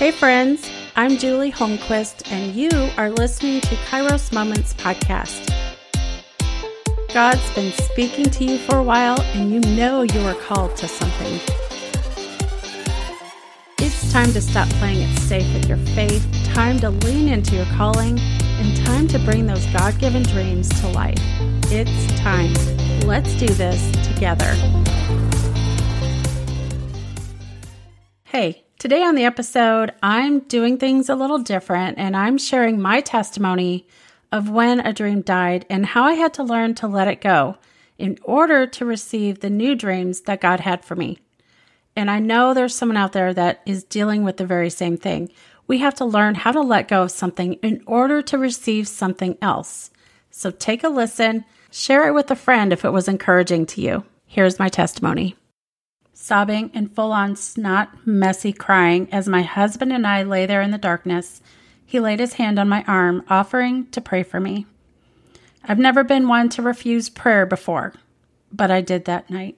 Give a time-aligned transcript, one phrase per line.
[0.00, 0.66] Hey, friends,
[0.96, 5.52] I'm Julie Holmquist, and you are listening to Kairos Moments Podcast.
[7.12, 10.88] God's been speaking to you for a while, and you know you are called to
[10.88, 11.38] something.
[13.78, 17.66] It's time to stop playing it safe with your faith, time to lean into your
[17.66, 21.20] calling, and time to bring those God given dreams to life.
[21.64, 22.54] It's time.
[23.00, 24.50] Let's do this together.
[28.24, 33.02] Hey, Today on the episode, I'm doing things a little different and I'm sharing my
[33.02, 33.86] testimony
[34.32, 37.58] of when a dream died and how I had to learn to let it go
[37.98, 41.18] in order to receive the new dreams that God had for me.
[41.94, 45.30] And I know there's someone out there that is dealing with the very same thing.
[45.66, 49.36] We have to learn how to let go of something in order to receive something
[49.42, 49.90] else.
[50.30, 54.04] So take a listen, share it with a friend if it was encouraging to you.
[54.24, 55.36] Here's my testimony
[56.20, 60.70] sobbing and full on snot, messy crying as my husband and I lay there in
[60.70, 61.40] the darkness.
[61.86, 64.66] He laid his hand on my arm, offering to pray for me.
[65.64, 67.94] I've never been one to refuse prayer before,
[68.52, 69.56] but I did that night.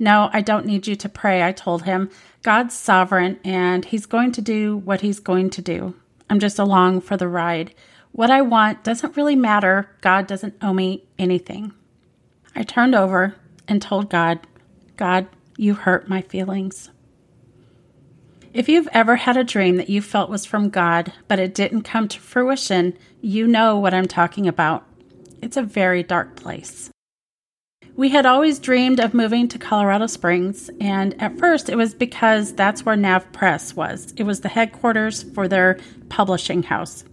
[0.00, 2.10] No, I don't need you to pray, I told him.
[2.42, 5.94] God's sovereign and he's going to do what he's going to do.
[6.30, 7.74] I'm just along for the ride.
[8.12, 9.90] What I want doesn't really matter.
[10.00, 11.72] God doesn't owe me anything.
[12.56, 13.34] I turned over
[13.66, 14.40] and told God,
[14.96, 15.26] God,
[15.58, 16.90] you hurt my feelings.
[18.54, 21.82] If you've ever had a dream that you felt was from God, but it didn't
[21.82, 24.86] come to fruition, you know what I'm talking about.
[25.42, 26.90] It's a very dark place.
[27.94, 32.54] We had always dreamed of moving to Colorado Springs, and at first it was because
[32.54, 34.14] that's where Nav Press was.
[34.16, 37.04] It was the headquarters for their publishing house.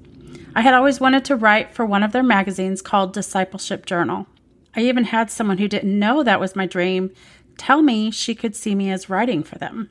[0.55, 4.27] I had always wanted to write for one of their magazines called Discipleship Journal.
[4.75, 7.11] I even had someone who didn't know that was my dream
[7.58, 9.89] tell me she could see me as writing for them.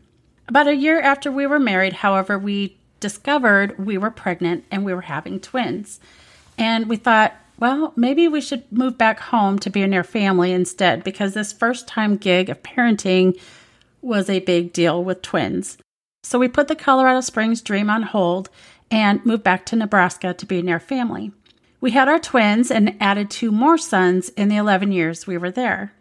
[0.49, 4.95] About a year after we were married, however, we discovered we were pregnant and we
[4.95, 6.01] were having twins.
[6.57, 11.05] And we thought, well, maybe we should move back home to be near family instead
[11.05, 13.39] because this first time gig of parenting
[14.03, 15.79] was a big deal with twins.
[16.23, 18.51] So we put the Colorado Springs dream on hold
[18.91, 21.33] and moved back to Nebraska to be near family.
[21.81, 25.51] We had our twins and added two more sons in the 11 years we were
[25.51, 25.93] there.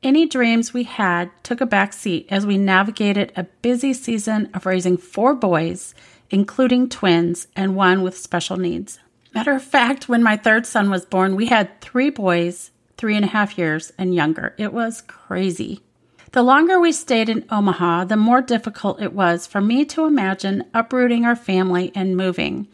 [0.00, 4.64] Any dreams we had took a back seat as we navigated a busy season of
[4.64, 5.92] raising four boys,
[6.30, 9.00] including twins and one with special needs.
[9.34, 13.24] Matter of fact, when my third son was born, we had three boys, three and
[13.24, 14.54] a half years and younger.
[14.56, 15.80] It was crazy.
[16.30, 20.64] The longer we stayed in Omaha, the more difficult it was for me to imagine
[20.74, 22.68] uprooting our family and moving.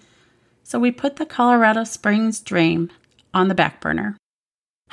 [0.63, 2.91] So we put the Colorado Springs dream
[3.33, 4.19] on the back burner.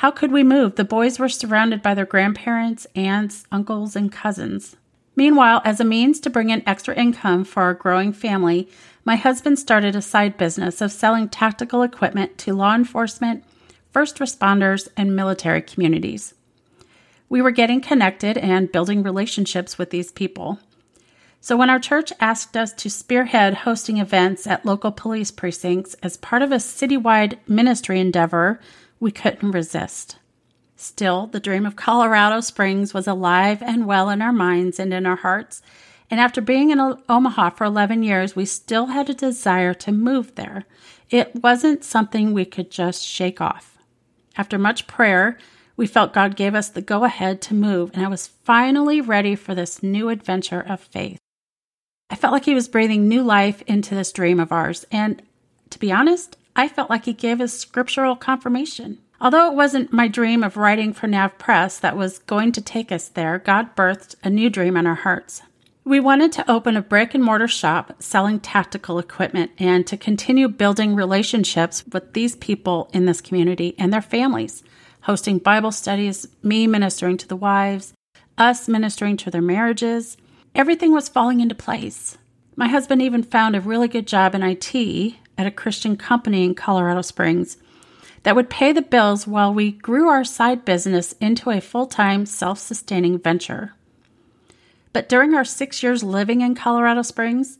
[0.02, 0.78] How could we move?
[0.78, 4.76] The boys were surrounded by their grandparents, aunts, uncles, and cousins.
[5.16, 8.68] Meanwhile, as a means to bring in extra income for our growing family,
[9.06, 13.44] my husband started a side business of selling tactical equipment to law enforcement,
[13.92, 16.34] first responders, and military communities.
[17.30, 20.58] We were getting connected and building relationships with these people.
[21.42, 26.18] So, when our church asked us to spearhead hosting events at local police precincts as
[26.18, 28.60] part of a citywide ministry endeavor
[29.02, 30.18] we couldn't resist.
[30.78, 35.06] Still, the dream of Colorado Springs was alive and well in our minds and in
[35.06, 35.62] our hearts.
[36.10, 36.80] And after being in
[37.10, 40.66] Omaha for 11 years, we still had a desire to move there.
[41.10, 43.78] It wasn't something we could just shake off.
[44.38, 45.38] After much prayer,
[45.76, 49.36] we felt God gave us the go ahead to move, and I was finally ready
[49.36, 51.18] for this new adventure of faith.
[52.10, 55.22] I felt like He was breathing new life into this dream of ours, and
[55.70, 59.00] to be honest, I felt like he gave us scriptural confirmation.
[59.20, 62.92] Although it wasn't my dream of writing for Nav Press that was going to take
[62.92, 65.44] us there, God birthed a new dream in our hearts.
[65.84, 70.48] We wanted to open a brick and mortar shop selling tactical equipment and to continue
[70.48, 74.64] building relationships with these people in this community and their families,
[75.02, 77.94] hosting Bible studies, me ministering to the wives,
[78.38, 80.18] us ministering to their marriages.
[80.54, 82.18] Everything was falling into place.
[82.56, 86.56] My husband even found a really good job in IT at a Christian company in
[86.56, 87.58] Colorado Springs
[88.24, 92.26] that would pay the bills while we grew our side business into a full time,
[92.26, 93.74] self sustaining venture.
[94.94, 97.58] But during our six years living in Colorado Springs,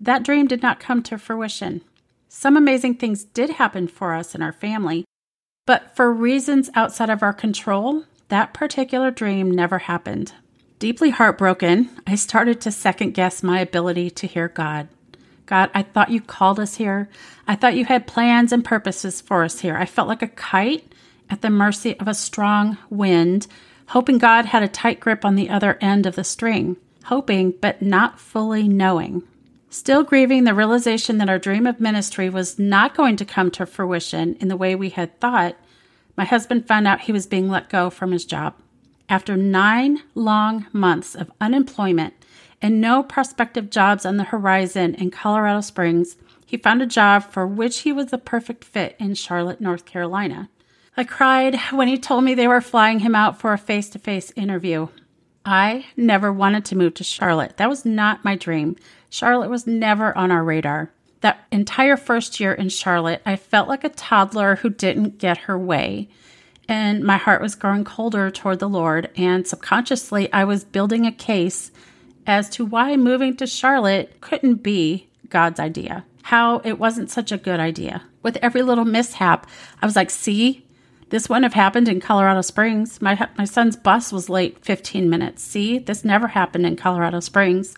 [0.00, 1.82] that dream did not come to fruition.
[2.28, 5.04] Some amazing things did happen for us and our family,
[5.66, 10.32] but for reasons outside of our control, that particular dream never happened.
[10.78, 14.88] Deeply heartbroken, I started to second guess my ability to hear God.
[15.50, 17.08] God, I thought you called us here.
[17.48, 19.76] I thought you had plans and purposes for us here.
[19.76, 20.94] I felt like a kite
[21.28, 23.48] at the mercy of a strong wind,
[23.88, 26.76] hoping God had a tight grip on the other end of the string,
[27.06, 29.24] hoping but not fully knowing.
[29.70, 33.66] Still grieving the realization that our dream of ministry was not going to come to
[33.66, 35.56] fruition in the way we had thought,
[36.16, 38.54] my husband found out he was being let go from his job.
[39.08, 42.14] After nine long months of unemployment
[42.62, 47.46] and no prospective jobs on the horizon in Colorado Springs, he found a job for
[47.46, 50.48] which he was the perfect fit in Charlotte, North Carolina.
[50.96, 53.98] I cried when he told me they were flying him out for a face to
[53.98, 54.88] face interview.
[55.44, 57.56] I never wanted to move to Charlotte.
[57.56, 58.76] That was not my dream.
[59.08, 60.90] Charlotte was never on our radar.
[61.20, 65.58] That entire first year in Charlotte, I felt like a toddler who didn't get her
[65.58, 66.08] way.
[66.68, 69.10] And my heart was growing colder toward the Lord.
[69.16, 71.70] And subconsciously, I was building a case
[72.30, 77.36] as to why moving to Charlotte couldn't be God's idea, how it wasn't such a
[77.36, 78.04] good idea.
[78.22, 79.48] With every little mishap,
[79.82, 80.64] I was like, see,
[81.08, 83.02] this wouldn't have happened in Colorado Springs.
[83.02, 85.42] My, my son's bus was late 15 minutes.
[85.42, 87.74] See, this never happened in Colorado Springs.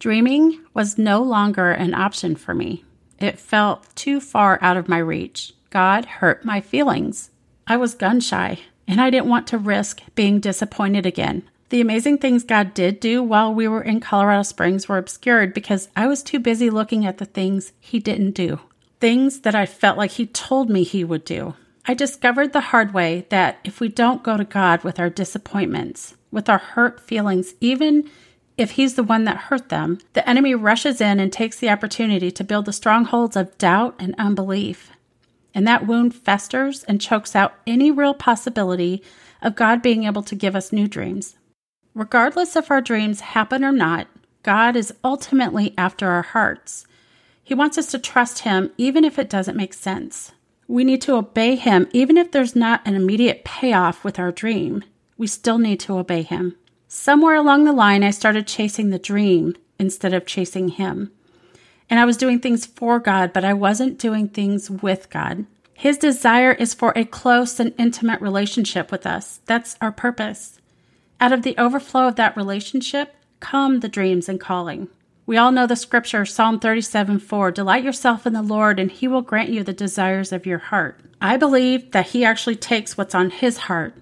[0.00, 2.84] Dreaming was no longer an option for me.
[3.20, 5.54] It felt too far out of my reach.
[5.70, 7.30] God hurt my feelings.
[7.68, 8.58] I was gun shy,
[8.88, 11.44] and I didn't want to risk being disappointed again.
[11.72, 15.88] The amazing things God did do while we were in Colorado Springs were obscured because
[15.96, 18.60] I was too busy looking at the things He didn't do,
[19.00, 21.54] things that I felt like He told me He would do.
[21.86, 26.14] I discovered the hard way that if we don't go to God with our disappointments,
[26.30, 28.10] with our hurt feelings, even
[28.58, 32.30] if He's the one that hurt them, the enemy rushes in and takes the opportunity
[32.32, 34.90] to build the strongholds of doubt and unbelief.
[35.54, 39.02] And that wound festers and chokes out any real possibility
[39.40, 41.36] of God being able to give us new dreams.
[41.94, 44.06] Regardless if our dreams happen or not,
[44.42, 46.86] God is ultimately after our hearts.
[47.44, 50.32] He wants us to trust Him even if it doesn't make sense.
[50.66, 54.84] We need to obey Him even if there's not an immediate payoff with our dream.
[55.18, 56.56] We still need to obey Him.
[56.88, 61.12] Somewhere along the line, I started chasing the dream instead of chasing Him.
[61.90, 65.44] And I was doing things for God, but I wasn't doing things with God.
[65.74, 69.40] His desire is for a close and intimate relationship with us.
[69.46, 70.58] That's our purpose.
[71.22, 74.88] Out of the overflow of that relationship come the dreams and calling.
[75.24, 79.06] We all know the scripture, Psalm 37 4 Delight yourself in the Lord, and he
[79.06, 80.98] will grant you the desires of your heart.
[81.20, 83.94] I believe that he actually takes what's on his heart,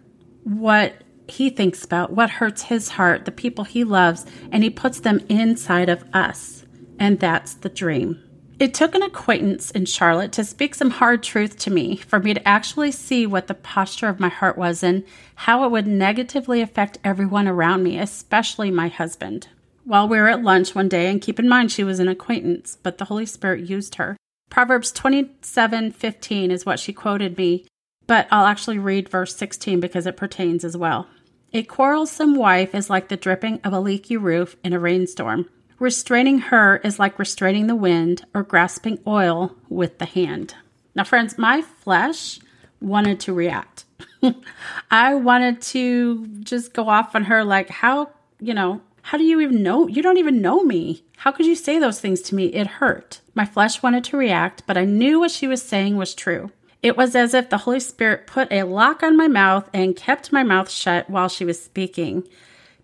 [0.44, 0.94] what
[1.28, 5.20] he thinks about, what hurts his heart, the people he loves, and he puts them
[5.28, 6.64] inside of us.
[6.98, 8.29] And that's the dream.
[8.60, 12.34] It took an acquaintance in Charlotte to speak some hard truth to me for me
[12.34, 15.02] to actually see what the posture of my heart was and
[15.34, 19.48] how it would negatively affect everyone around me, especially my husband.
[19.84, 22.76] While we were at lunch one day, and keep in mind she was an acquaintance,
[22.82, 24.18] but the Holy Spirit used her.
[24.50, 27.64] Proverbs 27:15 is what she quoted me,
[28.06, 31.06] but I'll actually read verse 16 because it pertains as well.
[31.54, 35.48] A quarrelsome wife is like the dripping of a leaky roof in a rainstorm.
[35.80, 40.54] Restraining her is like restraining the wind or grasping oil with the hand.
[40.94, 42.38] Now, friends, my flesh
[42.82, 43.86] wanted to react.
[44.90, 48.10] I wanted to just go off on her, like, how,
[48.40, 49.88] you know, how do you even know?
[49.88, 51.02] You don't even know me.
[51.16, 52.48] How could you say those things to me?
[52.48, 53.22] It hurt.
[53.34, 56.50] My flesh wanted to react, but I knew what she was saying was true.
[56.82, 60.30] It was as if the Holy Spirit put a lock on my mouth and kept
[60.30, 62.28] my mouth shut while she was speaking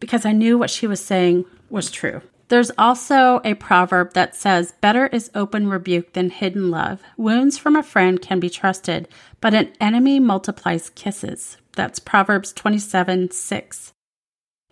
[0.00, 2.22] because I knew what she was saying was true.
[2.48, 7.02] There's also a proverb that says, Better is open rebuke than hidden love.
[7.16, 9.09] Wounds from a friend can be trusted,
[9.40, 11.56] but an enemy multiplies kisses.
[11.73, 13.92] That's Proverbs 27 6.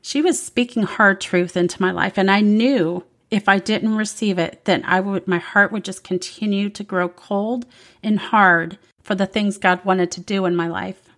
[0.03, 4.39] She was speaking hard truth into my life, and I knew if I didn't receive
[4.39, 7.67] it, then I would my heart would just continue to grow cold
[8.03, 11.09] and hard for the things God wanted to do in my life.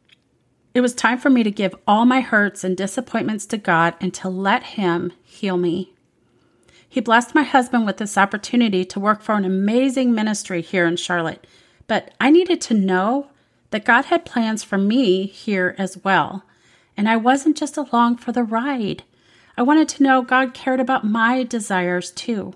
[0.72, 4.14] It was time for me to give all my hurts and disappointments to God and
[4.14, 5.95] to let Him heal me.
[6.88, 10.96] He blessed my husband with this opportunity to work for an amazing ministry here in
[10.96, 11.46] Charlotte,
[11.86, 13.28] but I needed to know
[13.70, 16.44] that God had plans for me here as well.
[16.96, 19.02] And I wasn't just along for the ride.
[19.56, 22.54] I wanted to know God cared about my desires too.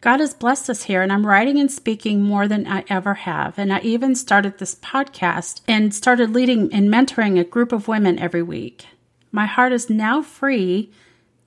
[0.00, 3.58] God has blessed us here, and I'm writing and speaking more than I ever have.
[3.58, 8.18] And I even started this podcast and started leading and mentoring a group of women
[8.18, 8.86] every week.
[9.30, 10.90] My heart is now free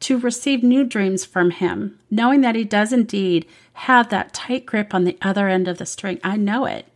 [0.04, 4.94] to receive new dreams from Him, knowing that He does indeed have that tight grip
[4.94, 6.20] on the other end of the string.
[6.24, 6.88] I know it.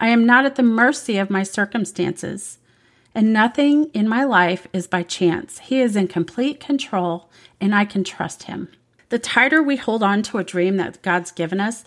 [0.00, 2.58] I am not at the mercy of my circumstances,
[3.14, 5.58] and nothing in my life is by chance.
[5.58, 7.28] He is in complete control,
[7.60, 8.68] and I can trust Him.
[9.08, 11.84] The tighter we hold on to a dream that God's given us,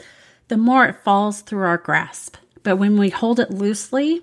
[0.47, 2.37] the more it falls through our grasp.
[2.63, 4.21] But when we hold it loosely,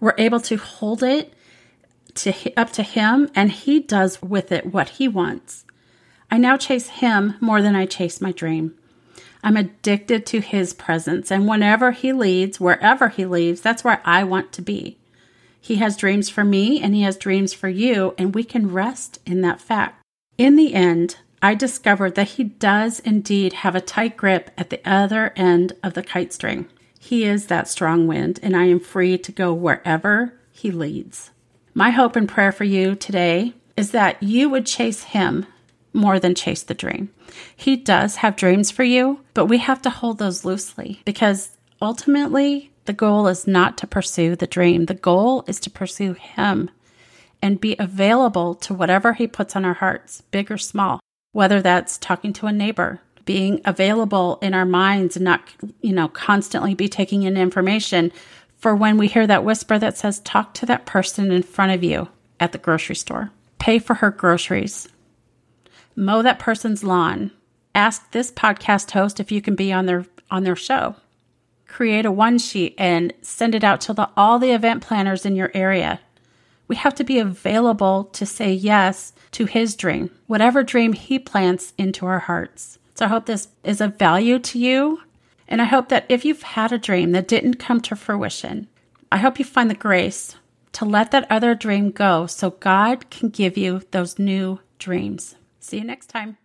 [0.00, 1.32] we're able to hold it
[2.16, 5.64] to up to him and he does with it what he wants.
[6.30, 8.74] I now chase him more than I chase my dream.
[9.42, 11.30] I'm addicted to his presence.
[11.30, 14.98] And whenever he leads, wherever he leads, that's where I want to be.
[15.60, 19.18] He has dreams for me and he has dreams for you, and we can rest
[19.26, 20.02] in that fact.
[20.36, 24.80] In the end, I discovered that he does indeed have a tight grip at the
[24.88, 26.68] other end of the kite string.
[26.98, 31.30] He is that strong wind, and I am free to go wherever he leads.
[31.74, 35.46] My hope and prayer for you today is that you would chase him
[35.92, 37.10] more than chase the dream.
[37.56, 42.70] He does have dreams for you, but we have to hold those loosely because ultimately
[42.84, 44.86] the goal is not to pursue the dream.
[44.86, 46.70] The goal is to pursue him
[47.42, 51.00] and be available to whatever he puts on our hearts, big or small,
[51.32, 55.42] whether that's talking to a neighbor, being available in our minds and not,
[55.82, 58.10] you know, constantly be taking in information
[58.56, 61.84] for when we hear that whisper that says, talk to that person in front of
[61.84, 62.08] you
[62.40, 64.88] at the grocery store, pay for her groceries,
[65.98, 67.32] mow that person's lawn.
[67.74, 70.96] Ask this podcast host if you can be on their on their show.
[71.66, 75.36] Create a one sheet and send it out to the, all the event planners in
[75.36, 76.00] your area.
[76.66, 81.72] We have to be available to say yes to his dream, whatever dream he plants
[81.76, 82.78] into our hearts.
[82.94, 85.00] So I hope this is of value to you.
[85.46, 88.68] And I hope that if you've had a dream that didn't come to fruition,
[89.10, 90.36] I hope you find the grace
[90.72, 95.36] to let that other dream go so God can give you those new dreams.
[95.68, 96.38] See you next time.